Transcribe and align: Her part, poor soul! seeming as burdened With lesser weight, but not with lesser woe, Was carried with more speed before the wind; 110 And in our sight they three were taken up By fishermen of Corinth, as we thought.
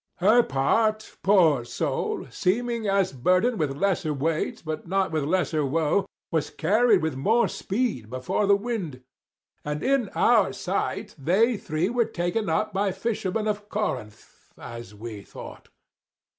Her 0.17 0.41
part, 0.41 1.17
poor 1.21 1.63
soul! 1.63 2.25
seeming 2.31 2.87
as 2.87 3.13
burdened 3.13 3.59
With 3.59 3.77
lesser 3.77 4.15
weight, 4.15 4.63
but 4.65 4.87
not 4.87 5.11
with 5.11 5.25
lesser 5.25 5.63
woe, 5.63 6.07
Was 6.31 6.49
carried 6.49 7.03
with 7.03 7.15
more 7.15 7.47
speed 7.47 8.09
before 8.09 8.47
the 8.47 8.55
wind; 8.55 9.03
110 9.61 9.63
And 9.63 9.83
in 9.83 10.09
our 10.15 10.53
sight 10.53 11.13
they 11.19 11.55
three 11.55 11.89
were 11.91 12.05
taken 12.05 12.49
up 12.49 12.73
By 12.73 12.91
fishermen 12.91 13.47
of 13.47 13.69
Corinth, 13.69 14.51
as 14.57 14.95
we 14.95 15.21
thought. 15.21 15.69